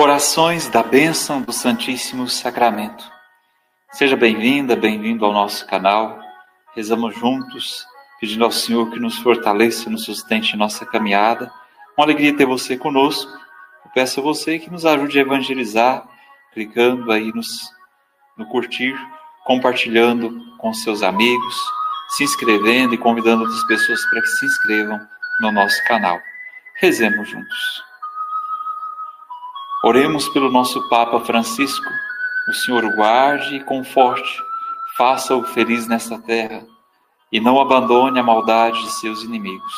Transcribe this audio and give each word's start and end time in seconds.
Orações 0.00 0.66
da 0.66 0.82
bênção 0.82 1.42
do 1.42 1.52
Santíssimo 1.52 2.26
Sacramento. 2.26 3.04
Seja 3.92 4.16
bem-vinda, 4.16 4.74
bem-vindo 4.74 5.26
ao 5.26 5.32
nosso 5.34 5.66
canal. 5.66 6.18
Rezamos 6.74 7.14
juntos, 7.14 7.84
pedindo 8.18 8.42
ao 8.42 8.50
Senhor 8.50 8.90
que 8.90 8.98
nos 8.98 9.18
fortaleça, 9.18 9.90
nos 9.90 10.06
sustente 10.06 10.54
em 10.54 10.58
nossa 10.58 10.86
caminhada. 10.86 11.52
Uma 11.98 12.06
alegria 12.06 12.34
ter 12.34 12.46
você 12.46 12.78
conosco. 12.78 13.30
Eu 13.84 13.90
peço 13.92 14.20
a 14.20 14.22
você 14.22 14.58
que 14.58 14.70
nos 14.70 14.86
ajude 14.86 15.18
a 15.18 15.22
evangelizar, 15.22 16.08
clicando 16.54 17.12
aí 17.12 17.30
nos, 17.34 17.46
no 18.38 18.46
curtir, 18.46 18.96
compartilhando 19.44 20.56
com 20.56 20.72
seus 20.72 21.02
amigos, 21.02 21.60
se 22.16 22.24
inscrevendo 22.24 22.94
e 22.94 22.98
convidando 22.98 23.42
outras 23.42 23.64
pessoas 23.64 24.02
para 24.08 24.22
que 24.22 24.28
se 24.28 24.46
inscrevam 24.46 24.98
no 25.42 25.52
nosso 25.52 25.84
canal. 25.84 26.18
Rezemos 26.76 27.28
juntos. 27.28 27.89
Oremos 29.82 30.28
pelo 30.28 30.50
nosso 30.50 30.86
Papa 30.90 31.20
Francisco. 31.20 31.88
O 32.46 32.52
Senhor 32.52 32.84
o 32.84 32.94
guarde 32.94 33.56
e 33.56 33.64
conforte, 33.64 34.38
faça-o 34.94 35.42
feliz 35.42 35.88
nesta 35.88 36.18
terra 36.18 36.66
e 37.32 37.40
não 37.40 37.58
abandone 37.58 38.20
a 38.20 38.22
maldade 38.22 38.78
de 38.82 38.90
seus 39.00 39.22
inimigos. 39.22 39.72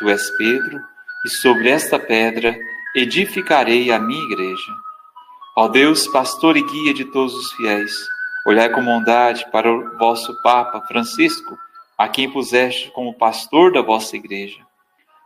Tu 0.00 0.08
és 0.08 0.28
Pedro, 0.36 0.82
e 1.24 1.28
sobre 1.28 1.68
esta 1.68 2.00
pedra 2.00 2.58
edificarei 2.96 3.92
a 3.92 4.00
minha 4.00 4.24
igreja. 4.24 4.72
Ó 5.56 5.68
Deus, 5.68 6.08
pastor 6.08 6.56
e 6.56 6.62
guia 6.62 6.92
de 6.92 7.04
todos 7.04 7.32
os 7.32 7.52
fiéis, 7.52 7.92
olhai 8.44 8.68
com 8.70 8.84
bondade 8.84 9.46
para 9.52 9.72
o 9.72 9.98
vosso 9.98 10.34
Papa 10.42 10.80
Francisco, 10.88 11.56
a 11.96 12.08
quem 12.08 12.28
puseste 12.28 12.90
como 12.90 13.14
pastor 13.14 13.70
da 13.70 13.82
vossa 13.82 14.16
igreja. 14.16 14.66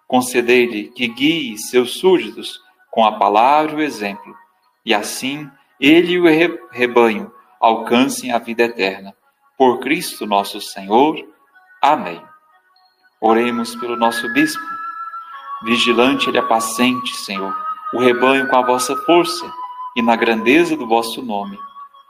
Concedei-lhe 0.07 0.89
que 0.89 1.09
guie 1.09 1.57
seus 1.57 1.99
súditos 1.99 2.61
com 2.93 3.07
a 3.07 3.19
palavra 3.19 3.73
e 3.73 3.77
o 3.77 3.81
exemplo, 3.81 4.37
e 4.85 4.95
assim 4.95 5.51
ele 5.81 6.13
e 6.13 6.21
o 6.21 6.71
rebanho 6.71 7.33
alcancem 7.59 8.31
a 8.31 8.39
vida 8.39 8.65
eterna. 8.65 9.15
Por 9.57 9.81
Cristo 9.81 10.27
nosso 10.27 10.61
Senhor. 10.61 11.17
Amém. 11.81 12.23
Oremos 13.21 13.75
pelo 13.77 13.97
nosso 13.97 14.31
bispo. 14.33 14.63
Vigilante 15.65 16.29
ele 16.29 16.39
apacente, 16.39 17.17
Senhor, 17.17 17.57
o 17.95 17.99
rebanho 17.99 18.47
com 18.49 18.57
a 18.57 18.67
vossa 18.67 18.95
força 18.99 19.51
e 19.97 20.03
na 20.03 20.15
grandeza 20.15 20.77
do 20.77 20.87
vosso 20.87 21.23
nome. 21.23 21.59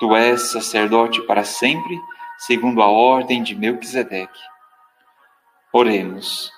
Tu 0.01 0.17
és 0.17 0.51
sacerdote 0.51 1.23
para 1.23 1.45
sempre, 1.45 2.01
segundo 2.39 2.83
a 2.83 2.89
ordem 2.89 3.43
de 3.43 3.55
Melquisedeque. 3.55 4.41
Oremos. 5.73 6.51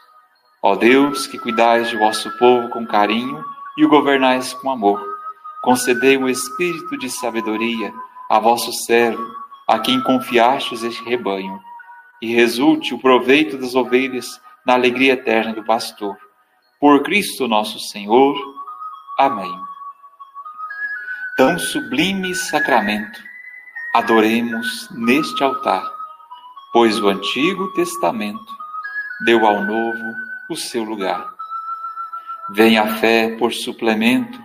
Ó 0.63 0.75
Deus, 0.77 1.27
que 1.27 1.39
cuidais 1.39 1.91
de 1.91 1.97
vosso 1.99 2.31
povo 2.39 2.71
com 2.71 2.87
carinho, 2.87 3.45
e 3.77 3.85
o 3.85 3.89
governais 3.89 4.53
com 4.55 4.71
amor. 4.71 5.01
Concedei 5.63 6.17
o 6.17 6.29
espírito 6.29 6.99
de 6.99 7.09
sabedoria 7.09 7.93
a 8.31 8.39
vosso 8.39 8.73
servo, 8.73 9.25
a 9.69 9.79
quem 9.79 10.03
confiastes 10.03 10.83
este 10.83 11.03
rebanho, 11.05 11.59
e 12.21 12.35
resulte 12.35 12.95
o 12.95 12.99
proveito 12.99 13.57
das 13.59 13.75
ovelhas 13.75 14.41
na 14.67 14.75
alegria 14.75 15.15
eterna 15.15 15.53
do 15.53 15.65
pastor. 15.65 16.17
Por 16.81 17.03
Cristo 17.03 17.49
nosso 17.49 17.79
Senhor. 17.79 18.35
Amém. 19.19 19.53
Tão 21.37 21.59
sublime 21.59 22.35
sacramento, 22.35 23.21
adoremos 23.95 24.89
neste 24.93 25.43
altar, 25.43 25.85
pois 26.73 27.01
o 27.01 27.09
Antigo 27.09 27.73
Testamento 27.73 28.53
deu 29.25 29.45
ao 29.47 29.65
Novo 29.65 30.15
o 30.49 30.57
seu 30.57 30.85
lugar. 30.85 31.35
Vem 32.51 32.77
a 32.77 32.97
fé 32.97 33.35
por 33.37 33.55
suplemento, 33.55 34.39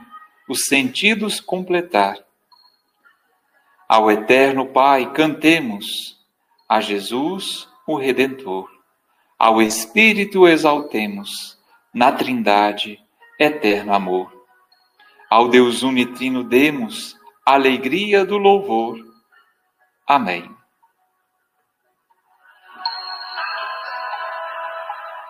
os 0.47 0.63
sentidos 0.65 1.41
completar. 1.41 2.17
Ao 3.87 4.09
Eterno 4.09 4.67
Pai 4.67 5.11
cantemos, 5.11 6.17
a 6.67 6.79
Jesus, 6.79 7.67
o 7.85 7.97
Redentor. 7.97 8.69
Ao 9.37 9.61
Espírito 9.61 10.47
exaltemos, 10.47 11.59
na 11.93 12.11
Trindade, 12.11 13.03
eterno 13.37 13.93
amor. 13.93 14.31
Ao 15.29 15.49
Deus 15.49 15.83
unitrino 15.83 16.43
demos 16.43 17.17
alegria 17.45 18.23
do 18.23 18.37
louvor. 18.37 18.97
Amém. 20.07 20.49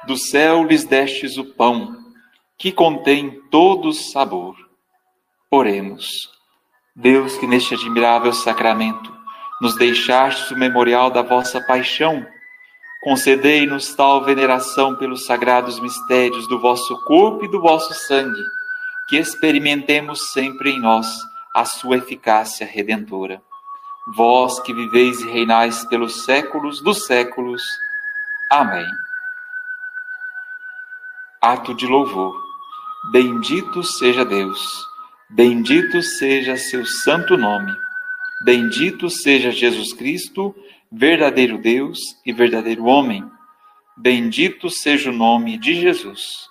Do 0.06 0.18
céu 0.18 0.64
lhes 0.64 0.84
destes 0.84 1.38
o 1.38 1.46
pão 1.46 2.09
que 2.60 2.74
contém 2.74 3.42
todo 3.50 3.94
sabor. 3.94 4.54
Oremos. 5.50 6.30
Deus, 6.94 7.38
que 7.38 7.48
neste 7.48 7.74
admirável 7.74 8.34
sacramento 8.34 9.18
nos 9.62 9.76
deixastes 9.76 10.52
o 10.52 10.58
memorial 10.58 11.10
da 11.10 11.22
vossa 11.22 11.62
paixão, 11.62 12.26
concedei-nos 13.02 13.96
tal 13.96 14.24
veneração 14.26 14.96
pelos 14.98 15.26
sagrados 15.26 15.80
mistérios 15.80 16.48
do 16.50 16.60
vosso 16.60 17.02
corpo 17.06 17.46
e 17.46 17.48
do 17.48 17.62
vosso 17.62 17.94
sangue, 17.94 18.44
que 19.08 19.18
experimentemos 19.18 20.32
sempre 20.32 20.72
em 20.72 20.80
nós 20.82 21.08
a 21.56 21.64
sua 21.64 21.98
eficácia 21.98 22.68
redentora. 22.68 23.42
Vós 24.16 24.60
que 24.60 24.74
viveis 24.74 25.22
e 25.22 25.30
reinais 25.30 25.86
pelos 25.86 26.26
séculos 26.26 26.82
dos 26.82 27.06
séculos. 27.06 27.64
Amém. 28.52 28.86
Ato 31.42 31.74
de 31.74 31.88
louvor. 31.88 32.49
Bendito 33.06 33.82
seja 33.82 34.24
Deus, 34.24 34.86
bendito 35.30 36.04
seja 36.04 36.58
seu 36.58 36.86
santo 36.86 37.38
nome, 37.38 37.74
bendito 38.44 39.10
seja 39.10 39.52
Jesus 39.52 39.94
Cristo, 39.94 40.54
verdadeiro 40.92 41.58
Deus 41.58 41.98
e 42.26 42.32
verdadeiro 42.34 42.84
homem. 42.84 43.24
Bendito 43.98 44.70
seja 44.70 45.10
o 45.10 45.14
nome 45.14 45.58
de 45.58 45.76
Jesus, 45.76 46.50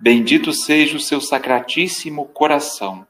bendito 0.00 0.52
seja 0.52 0.96
o 0.96 1.00
seu 1.00 1.20
sacratíssimo 1.20 2.24
coração, 2.24 3.06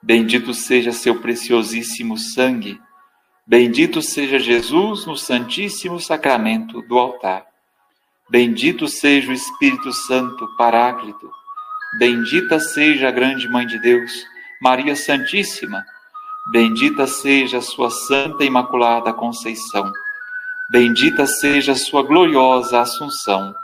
bendito 0.00 0.54
seja 0.54 0.92
seu 0.92 1.20
preciosíssimo 1.20 2.16
sangue, 2.16 2.80
bendito 3.44 4.00
seja 4.00 4.38
Jesus 4.38 5.04
no 5.04 5.16
santíssimo 5.16 6.00
sacramento 6.00 6.80
do 6.82 6.96
altar. 6.96 7.44
Bendito 8.30 8.88
seja 8.88 9.30
o 9.30 9.34
Espírito 9.34 9.92
Santo 9.92 10.48
Paráclito 10.56 11.28
Bendita 11.98 12.58
seja 12.58 13.08
a 13.08 13.10
grande 13.12 13.48
Mãe 13.48 13.64
de 13.64 13.78
Deus, 13.78 14.26
Maria 14.60 14.96
Santíssima. 14.96 15.84
Bendita 16.50 17.06
seja 17.06 17.58
a 17.58 17.62
sua 17.62 17.88
Santa 17.88 18.44
Imaculada 18.44 19.12
Conceição. 19.12 19.92
Bendita 20.72 21.24
seja 21.24 21.70
a 21.70 21.76
sua 21.76 22.02
gloriosa 22.02 22.80
Assunção. 22.80 23.54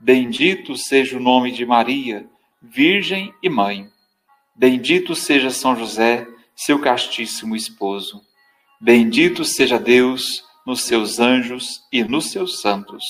Bendito 0.00 0.74
seja 0.74 1.18
o 1.18 1.20
nome 1.20 1.52
de 1.52 1.66
Maria, 1.66 2.26
Virgem 2.62 3.34
e 3.42 3.50
Mãe. 3.50 3.90
Bendito 4.56 5.14
seja 5.14 5.50
São 5.50 5.76
José, 5.76 6.26
seu 6.56 6.80
castíssimo 6.80 7.54
esposo. 7.54 8.22
Bendito 8.80 9.44
seja 9.44 9.78
Deus 9.78 10.42
nos 10.66 10.84
seus 10.84 11.20
anjos 11.20 11.82
e 11.92 12.02
nos 12.02 12.30
seus 12.30 12.62
santos. 12.62 13.04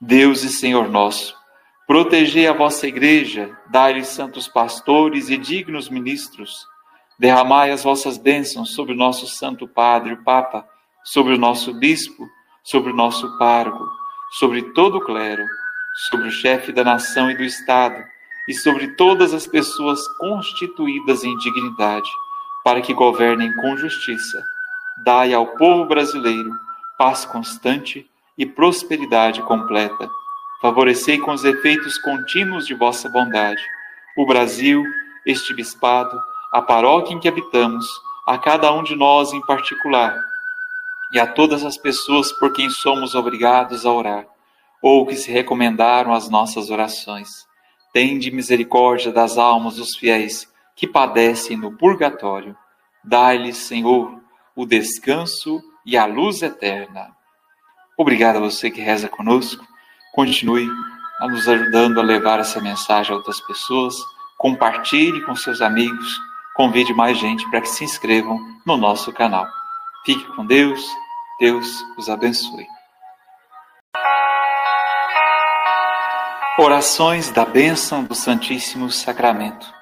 Deus 0.00 0.44
e 0.44 0.48
Senhor 0.48 0.88
nosso, 0.88 1.34
Protegei 1.86 2.46
a 2.46 2.52
vossa 2.52 2.86
igreja, 2.86 3.58
dai-lhe 3.68 4.04
santos 4.04 4.46
pastores 4.46 5.28
e 5.28 5.36
dignos 5.36 5.88
ministros. 5.88 6.64
Derramai 7.18 7.72
as 7.72 7.82
vossas 7.82 8.16
bênçãos 8.16 8.72
sobre 8.72 8.92
o 8.92 8.96
nosso 8.96 9.26
Santo 9.26 9.66
Padre, 9.66 10.12
o 10.12 10.22
Papa, 10.22 10.64
sobre 11.04 11.34
o 11.34 11.38
nosso 11.38 11.74
bispo, 11.74 12.28
sobre 12.62 12.92
o 12.92 12.96
nosso 12.96 13.36
pároco, 13.36 13.84
sobre 14.38 14.62
todo 14.72 14.98
o 14.98 15.00
clero, 15.00 15.44
sobre 16.08 16.28
o 16.28 16.30
chefe 16.30 16.72
da 16.72 16.84
nação 16.84 17.30
e 17.30 17.36
do 17.36 17.42
Estado, 17.42 18.02
e 18.48 18.54
sobre 18.54 18.94
todas 18.94 19.34
as 19.34 19.46
pessoas 19.46 20.00
constituídas 20.18 21.24
em 21.24 21.36
dignidade, 21.38 22.08
para 22.64 22.80
que 22.80 22.94
governem 22.94 23.52
com 23.56 23.76
justiça. 23.76 24.40
Dai 25.04 25.34
ao 25.34 25.48
povo 25.56 25.84
brasileiro 25.84 26.50
paz 26.96 27.24
constante 27.24 28.08
e 28.38 28.46
prosperidade 28.46 29.42
completa 29.42 30.08
Favorecei 30.62 31.18
com 31.18 31.32
os 31.32 31.44
efeitos 31.44 31.98
contínuos 31.98 32.66
de 32.66 32.72
vossa 32.72 33.08
bondade 33.08 33.60
o 34.16 34.26
Brasil, 34.26 34.84
este 35.24 35.54
bispado, 35.54 36.20
a 36.52 36.60
paróquia 36.60 37.14
em 37.14 37.18
que 37.18 37.28
habitamos, 37.28 37.86
a 38.26 38.36
cada 38.36 38.72
um 38.72 38.82
de 38.82 38.94
nós 38.94 39.32
em 39.32 39.40
particular, 39.40 40.14
e 41.12 41.18
a 41.18 41.26
todas 41.26 41.64
as 41.64 41.76
pessoas 41.76 42.30
por 42.32 42.52
quem 42.52 42.68
somos 42.70 43.14
obrigados 43.14 43.86
a 43.86 43.92
orar, 43.92 44.26
ou 44.82 45.06
que 45.06 45.16
se 45.16 45.30
recomendaram 45.30 46.12
às 46.12 46.28
nossas 46.28 46.70
orações. 46.70 47.28
Tende 47.92 48.30
misericórdia 48.30 49.12
das 49.12 49.38
almas 49.38 49.76
dos 49.76 49.96
fiéis 49.96 50.46
que 50.76 50.86
padecem 50.86 51.56
no 51.56 51.76
purgatório. 51.76 52.56
Dai-lhes, 53.04 53.56
Senhor, 53.58 54.20
o 54.54 54.64
descanso 54.64 55.62
e 55.84 55.96
a 55.96 56.06
luz 56.06 56.42
eterna. 56.42 57.10
Obrigado 57.96 58.36
a 58.36 58.40
você 58.40 58.70
que 58.70 58.80
reza 58.80 59.08
conosco. 59.08 59.71
Continue 60.12 60.68
a 61.20 61.28
nos 61.28 61.48
ajudando 61.48 61.98
a 61.98 62.02
levar 62.02 62.40
essa 62.40 62.60
mensagem 62.60 63.12
a 63.12 63.16
outras 63.16 63.40
pessoas. 63.40 63.94
Compartilhe 64.38 65.22
com 65.22 65.34
seus 65.34 65.60
amigos 65.60 66.20
convide 66.54 66.92
mais 66.92 67.18
gente 67.18 67.48
para 67.50 67.60
que 67.60 67.68
se 67.68 67.84
inscrevam 67.84 68.38
no 68.64 68.76
nosso 68.76 69.12
canal. 69.12 69.46
Fique 70.04 70.24
com 70.34 70.44
Deus, 70.44 70.84
Deus 71.40 71.66
os 71.96 72.08
abençoe. 72.08 72.66
Orações 76.58 77.30
da 77.30 77.44
bênção 77.44 78.04
do 78.04 78.14
Santíssimo 78.14 78.90
Sacramento. 78.90 79.72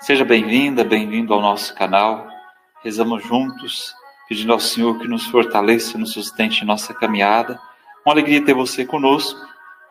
Seja 0.00 0.24
bem-vinda, 0.24 0.84
bem-vindo 0.84 1.34
ao 1.34 1.40
nosso 1.40 1.74
canal. 1.74 2.28
Rezamos 2.84 3.24
juntos, 3.24 3.92
pedindo 4.28 4.52
ao 4.52 4.60
Senhor 4.60 4.98
que 4.98 5.08
nos 5.08 5.26
fortaleça, 5.26 5.98
nos 5.98 6.12
sustente 6.12 6.62
em 6.62 6.66
nossa 6.66 6.94
caminhada. 6.94 7.60
Uma 8.06 8.14
alegria 8.14 8.44
ter 8.44 8.54
você 8.54 8.86
conosco. 8.86 9.47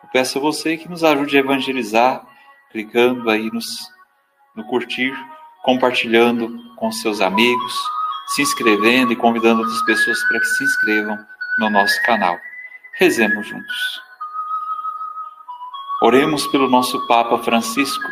Eu 0.08 0.12
peço 0.12 0.38
a 0.38 0.40
você 0.40 0.78
que 0.78 0.88
nos 0.88 1.04
ajude 1.04 1.36
a 1.36 1.40
evangelizar, 1.40 2.26
clicando 2.72 3.28
aí 3.28 3.50
nos, 3.52 3.66
no 4.56 4.64
curtir, 4.64 5.12
compartilhando 5.62 6.58
com 6.76 6.90
seus 6.90 7.20
amigos, 7.20 7.74
se 8.28 8.40
inscrevendo 8.40 9.12
e 9.12 9.16
convidando 9.16 9.60
outras 9.60 9.82
pessoas 9.82 10.18
para 10.26 10.40
que 10.40 10.46
se 10.46 10.64
inscrevam 10.64 11.18
no 11.58 11.68
nosso 11.68 12.02
canal. 12.04 12.38
Rezemos 12.94 13.46
juntos. 13.46 14.00
Oremos 16.00 16.46
pelo 16.46 16.70
nosso 16.70 17.06
Papa 17.06 17.36
Francisco. 17.40 18.08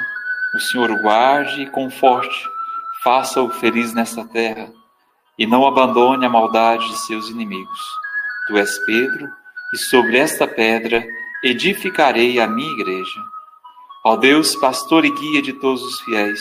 O 0.54 0.60
Senhor 0.60 1.00
guarde 1.00 1.62
e 1.62 1.70
conforte, 1.70 2.46
faça-o 3.02 3.48
feliz 3.48 3.94
nesta 3.94 4.22
terra 4.22 4.70
e 5.38 5.46
não 5.46 5.66
abandone 5.66 6.26
a 6.26 6.28
maldade 6.28 6.86
de 6.90 6.98
seus 7.06 7.30
inimigos. 7.30 7.80
Tu 8.48 8.58
és 8.58 8.78
Pedro, 8.84 9.32
e 9.72 9.78
sobre 9.78 10.18
esta 10.18 10.46
pedra 10.46 11.02
edificarei 11.46 12.40
a 12.40 12.46
minha 12.46 12.72
igreja. 12.72 13.20
Ó 14.04 14.16
Deus, 14.16 14.56
pastor 14.56 15.04
e 15.04 15.10
guia 15.10 15.40
de 15.40 15.52
todos 15.52 15.82
os 15.82 16.00
fiéis, 16.00 16.40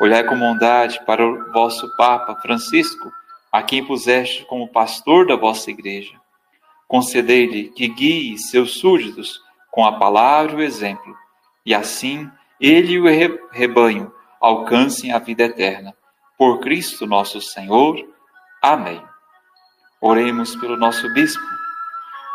olhai 0.00 0.24
com 0.24 0.38
bondade 0.38 1.00
para 1.06 1.26
o 1.26 1.52
vosso 1.52 1.88
Papa 1.96 2.36
Francisco, 2.36 3.10
a 3.50 3.62
quem 3.62 3.84
puseste 3.84 4.44
como 4.46 4.68
pastor 4.68 5.26
da 5.26 5.36
vossa 5.36 5.70
igreja. 5.70 6.14
Concedei-lhe 6.86 7.70
que 7.70 7.88
guie 7.88 8.38
seus 8.38 8.78
súditos 8.78 9.40
com 9.70 9.86
a 9.86 9.92
palavra 9.98 10.52
e 10.52 10.56
o 10.56 10.62
exemplo, 10.62 11.16
e 11.64 11.74
assim 11.74 12.30
ele 12.60 12.92
e 12.92 13.00
o 13.00 13.50
rebanho 13.50 14.12
alcancem 14.40 15.12
a 15.12 15.18
vida 15.18 15.44
eterna. 15.44 15.94
Por 16.36 16.60
Cristo 16.60 17.06
nosso 17.06 17.40
Senhor. 17.40 17.96
Amém. 18.60 19.02
Oremos 20.00 20.56
pelo 20.56 20.76
nosso 20.76 21.12
bispo. 21.14 21.61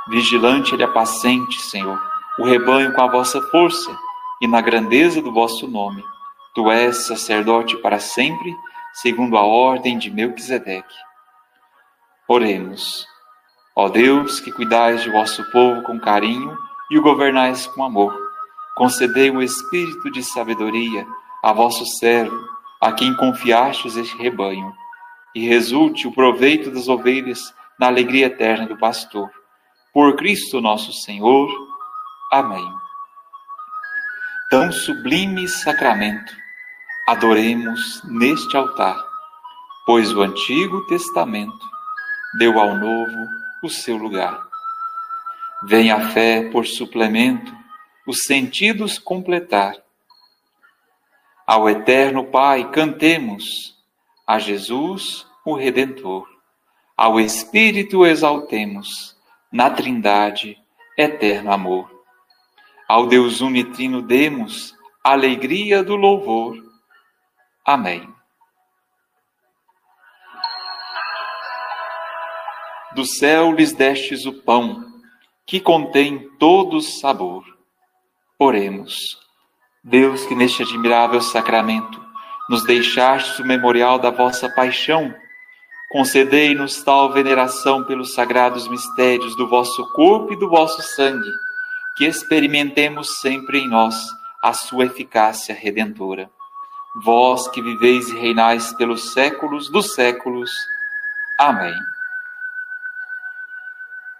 Vigilante 0.09 0.73
ele 0.73 0.83
apacente, 0.83 1.61
Senhor, 1.61 2.01
o 2.39 2.45
rebanho 2.45 2.93
com 2.93 3.01
a 3.01 3.11
vossa 3.11 3.41
força 3.41 3.97
e 4.41 4.47
na 4.47 4.61
grandeza 4.61 5.21
do 5.21 5.33
vosso 5.33 5.67
nome. 5.67 6.03
Tu 6.55 6.71
és 6.71 7.05
sacerdote 7.05 7.77
para 7.77 7.99
sempre, 7.99 8.55
segundo 8.93 9.37
a 9.37 9.43
ordem 9.43 9.97
de 9.97 10.09
Melquisedeque. 10.09 10.95
Oremos. 12.27 13.05
Ó 13.75 13.89
Deus, 13.89 14.39
que 14.39 14.51
cuidais 14.51 15.03
de 15.03 15.09
vosso 15.11 15.43
povo 15.51 15.83
com 15.83 15.99
carinho, 15.99 16.57
e 16.89 16.97
o 16.97 17.01
governais 17.01 17.67
com 17.67 17.83
amor. 17.83 18.17
Concedei 18.75 19.29
o 19.29 19.41
espírito 19.41 20.11
de 20.11 20.23
sabedoria 20.23 21.05
a 21.43 21.51
vosso 21.51 21.85
servo, 21.85 22.37
a 22.81 22.91
quem 22.91 23.15
confiastes 23.15 23.97
este 23.97 24.17
rebanho, 24.17 24.73
e 25.35 25.47
resulte 25.47 26.07
o 26.07 26.11
proveito 26.11 26.71
das 26.71 26.87
ovelhas 26.87 27.53
na 27.79 27.87
alegria 27.87 28.27
eterna 28.27 28.65
do 28.65 28.77
pastor. 28.77 29.29
Por 29.97 30.15
Cristo 30.15 30.61
nosso 30.61 30.93
Senhor. 30.93 31.49
Amém. 32.31 32.71
Tão 34.47 34.71
sublime 34.71 35.47
sacramento, 35.47 36.37
adoremos 37.07 38.03
neste 38.03 38.55
altar, 38.55 38.95
pois 39.87 40.13
o 40.13 40.21
Antigo 40.21 40.85
Testamento 40.85 41.65
deu 42.37 42.59
ao 42.59 42.77
Novo 42.77 43.27
o 43.63 43.69
seu 43.71 43.97
lugar. 43.97 44.39
Vem 45.63 45.89
a 45.89 46.11
fé 46.11 46.47
por 46.51 46.67
suplemento, 46.67 47.51
os 48.05 48.21
sentidos 48.21 48.99
completar. 48.99 49.73
Ao 51.47 51.67
Eterno 51.67 52.23
Pai 52.23 52.69
cantemos, 52.69 53.75
a 54.27 54.37
Jesus 54.37 55.25
o 55.43 55.55
Redentor. 55.55 56.27
Ao 56.95 57.19
Espírito 57.19 58.05
exaltemos, 58.05 59.16
na 59.51 59.69
Trindade, 59.69 60.57
eterno 60.97 61.51
amor. 61.51 61.89
Ao 62.87 63.05
Deus 63.05 63.41
unitrino 63.41 64.01
demos 64.01 64.73
alegria 65.03 65.83
do 65.83 65.95
louvor. 65.95 66.57
Amém. 67.65 68.07
Do 72.93 73.05
céu 73.05 73.51
lhes 73.51 73.73
destes 73.73 74.25
o 74.25 74.33
pão 74.33 74.85
que 75.45 75.59
contém 75.59 76.29
todo 76.37 76.81
sabor. 76.81 77.43
Oremos. 78.39 79.19
Deus, 79.83 80.25
que 80.25 80.35
neste 80.35 80.63
admirável 80.63 81.21
sacramento 81.21 82.05
nos 82.49 82.63
deixastes 82.63 83.39
o 83.39 83.45
memorial 83.45 83.99
da 83.99 84.09
vossa 84.09 84.49
paixão, 84.49 85.13
concedei-nos 85.97 86.83
tal 86.83 87.11
veneração 87.11 87.83
pelos 87.83 88.13
sagrados 88.13 88.67
mistérios 88.67 89.35
do 89.35 89.47
vosso 89.47 89.83
corpo 89.93 90.31
e 90.31 90.35
do 90.35 90.47
vosso 90.47 90.79
sangue, 90.93 91.31
que 91.97 92.05
experimentemos 92.05 93.17
sempre 93.19 93.57
em 93.57 93.67
nós 93.67 93.95
a 94.43 94.53
sua 94.53 94.85
eficácia 94.85 95.55
redentora. 95.55 96.29
Vós 97.03 97.47
que 97.47 97.63
viveis 97.63 98.09
e 98.09 98.15
reinais 98.15 98.71
pelos 98.73 99.11
séculos 99.11 99.71
dos 99.71 99.95
séculos. 99.95 100.51
Amém. 101.39 101.73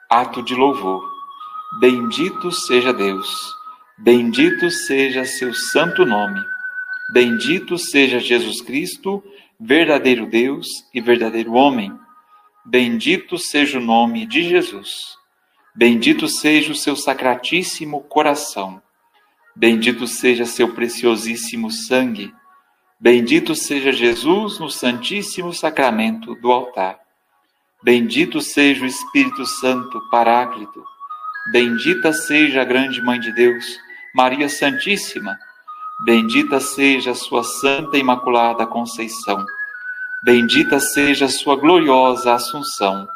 Ato 0.10 0.42
de 0.42 0.56
louvor. 0.56 1.08
Bendito 1.80 2.52
seja 2.52 2.92
Deus, 2.92 3.54
bendito 4.00 4.72
seja 4.72 5.26
seu 5.26 5.54
santo 5.54 6.08
nome, 6.08 6.44
bendito 7.14 7.78
seja 7.78 8.20
Jesus 8.20 8.64
Cristo, 8.64 9.24
verdadeiro 9.60 10.26
Deus 10.26 10.68
e 10.94 11.02
verdadeiro 11.02 11.54
homem. 11.54 11.92
Bendito 12.66 13.38
seja 13.38 13.80
o 13.80 13.82
nome 13.82 14.26
de 14.26 14.44
Jesus. 14.44 15.16
Bendito 15.76 16.28
seja 16.28 16.72
o 16.72 16.76
seu 16.76 16.96
sacratíssimo 16.96 18.02
coração. 18.02 18.82
Bendito 19.56 20.08
seja 20.08 20.46
seu 20.46 20.74
preciosíssimo 20.74 21.72
sangue. 21.72 22.34
Bendito 23.00 23.56
seja 23.56 23.92
Jesus 23.92 24.60
no 24.60 24.70
santíssimo 24.70 25.54
sacramento 25.54 26.36
do 26.36 26.52
altar. 26.52 27.00
Bendito 27.84 28.42
seja 28.42 28.84
o 28.84 28.88
Espírito 28.88 29.46
Santo 29.46 30.02
Paráclito 30.10 30.84
Bendita 31.50 32.12
seja 32.12 32.62
a 32.62 32.66
grande 32.66 33.02
Mãe 33.02 33.22
de 33.22 33.32
Deus, 33.32 33.80
Maria 34.14 34.50
Santíssima. 34.50 35.40
Bendita 36.06 36.60
seja 36.60 37.12
a 37.12 37.16
sua 37.16 37.44
Santa 37.44 37.98
Imaculada 37.98 38.68
Conceição. 38.68 39.44
Bendita 40.24 40.80
seja 40.80 41.26
a 41.26 41.30
sua 41.30 41.56
gloriosa 41.56 42.34
Assunção. 42.34 43.08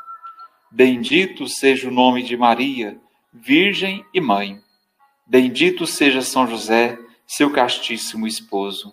Bendito 0.72 1.48
seja 1.48 1.88
o 1.88 1.92
nome 1.92 2.24
de 2.24 2.36
Maria, 2.36 3.00
Virgem 3.32 4.04
e 4.14 4.20
Mãe. 4.20 4.60
Bendito 5.28 5.86
seja 5.86 6.22
São 6.22 6.48
José, 6.48 6.98
seu 7.28 7.52
castíssimo 7.52 8.26
esposo. 8.26 8.92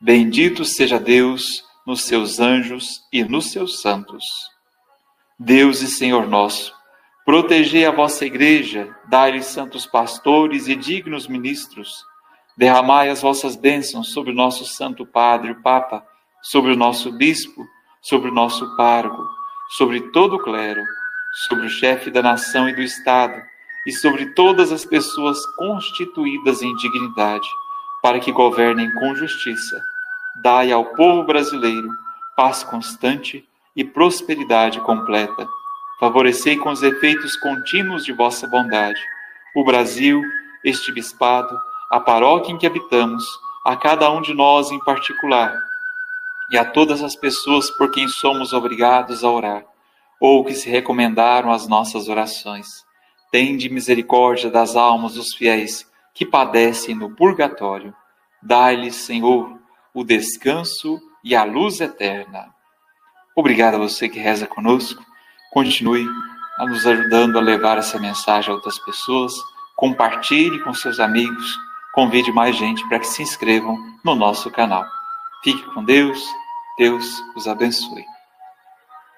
Bendito 0.00 0.64
seja 0.64 0.98
Deus 0.98 1.64
nos 1.86 2.02
seus 2.02 2.40
anjos 2.40 3.02
e 3.12 3.22
nos 3.22 3.52
seus 3.52 3.80
santos. 3.80 4.24
Deus 5.38 5.80
e 5.82 5.86
Senhor 5.86 6.26
nosso, 6.26 6.74
Protegei 7.24 7.84
a 7.84 7.92
vossa 7.92 8.24
igreja, 8.24 8.92
dai-lhe 9.08 9.42
santos 9.42 9.86
pastores 9.86 10.66
e 10.66 10.74
dignos 10.74 11.28
ministros. 11.28 12.04
Derramai 12.60 13.08
as 13.08 13.22
vossas 13.22 13.56
bênçãos 13.56 14.12
sobre 14.12 14.32
o 14.32 14.34
nosso 14.34 14.66
Santo 14.66 15.06
Padre, 15.06 15.52
o 15.52 15.62
Papa, 15.62 16.04
sobre 16.42 16.72
o 16.72 16.76
nosso 16.76 17.10
bispo, 17.12 17.66
sobre 18.02 18.30
o 18.30 18.34
nosso 18.34 18.76
pargo, 18.76 19.26
sobre 19.78 20.00
todo 20.10 20.36
o 20.36 20.38
clero, 20.38 20.82
sobre 21.46 21.64
o 21.64 21.70
chefe 21.70 22.10
da 22.10 22.20
nação 22.20 22.68
e 22.68 22.74
do 22.74 22.82
Estado, 22.82 23.40
e 23.86 23.92
sobre 23.92 24.26
todas 24.34 24.70
as 24.70 24.84
pessoas 24.84 25.38
constituídas 25.56 26.60
em 26.60 26.76
dignidade, 26.76 27.48
para 28.02 28.20
que 28.20 28.30
governem 28.30 28.92
com 28.92 29.14
justiça. 29.14 29.80
Dai 30.42 30.70
ao 30.70 30.84
povo 30.84 31.24
brasileiro 31.24 31.88
paz 32.36 32.62
constante 32.62 33.42
e 33.74 33.82
prosperidade 33.82 34.80
completa 34.80 35.48
Favorecei 35.98 36.56
com 36.56 36.70
os 36.70 36.82
efeitos 36.82 37.36
contínuos 37.36 38.04
de 38.04 38.12
vossa 38.12 38.46
bondade 38.46 39.00
o 39.54 39.64
Brasil, 39.64 40.22
este 40.64 40.92
bispado, 40.92 41.58
a 41.90 41.98
paróquia 41.98 42.52
em 42.52 42.58
que 42.58 42.66
habitamos, 42.66 43.24
a 43.64 43.76
cada 43.76 44.10
um 44.10 44.22
de 44.22 44.32
nós 44.32 44.70
em 44.70 44.78
particular, 44.78 45.52
e 46.50 46.56
a 46.56 46.64
todas 46.64 47.02
as 47.02 47.16
pessoas 47.16 47.70
por 47.70 47.90
quem 47.90 48.08
somos 48.08 48.52
obrigados 48.52 49.24
a 49.24 49.30
orar, 49.30 49.64
ou 50.20 50.44
que 50.44 50.54
se 50.54 50.68
recomendaram 50.70 51.50
às 51.50 51.66
nossas 51.66 52.08
orações. 52.08 52.66
Tende 53.30 53.68
misericórdia 53.68 54.50
das 54.50 54.76
almas 54.76 55.14
dos 55.14 55.34
fiéis 55.34 55.88
que 56.14 56.26
padecem 56.26 56.94
no 56.94 57.14
purgatório. 57.14 57.94
Dai-lhes, 58.42 58.96
Senhor, 58.96 59.58
o 59.94 60.04
descanso 60.04 61.00
e 61.22 61.34
a 61.34 61.44
luz 61.44 61.80
eterna. 61.80 62.52
Obrigado 63.36 63.74
a 63.74 63.78
você 63.78 64.08
que 64.08 64.18
reza 64.18 64.46
conosco. 64.46 65.02
Continue 65.52 66.06
nos 66.58 66.86
ajudando 66.86 67.38
a 67.38 67.40
levar 67.40 67.78
essa 67.78 67.98
mensagem 67.98 68.50
a 68.50 68.54
outras 68.54 68.78
pessoas. 68.80 69.32
Compartilhe 69.76 70.60
com 70.60 70.74
seus 70.74 71.00
amigos. 71.00 71.69
Convide 71.92 72.32
mais 72.32 72.56
gente 72.56 72.86
para 72.88 73.00
que 73.00 73.06
se 73.06 73.22
inscrevam 73.22 73.76
no 74.04 74.14
nosso 74.14 74.50
canal. 74.50 74.84
Fique 75.42 75.62
com 75.74 75.84
Deus. 75.84 76.22
Deus 76.78 77.20
os 77.34 77.46
abençoe. 77.46 78.04